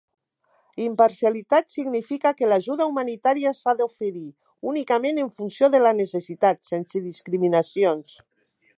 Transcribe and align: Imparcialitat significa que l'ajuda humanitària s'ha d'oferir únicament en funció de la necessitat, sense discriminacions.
Imparcialitat 0.85 1.75
significa 1.75 2.31
que 2.39 2.49
l'ajuda 2.53 2.87
humanitària 2.93 3.53
s'ha 3.59 3.77
d'oferir 3.83 4.25
únicament 4.75 5.23
en 5.27 5.33
funció 5.39 5.73
de 5.77 5.85
la 5.89 5.95
necessitat, 6.03 6.65
sense 6.75 7.07
discriminacions. 7.11 8.21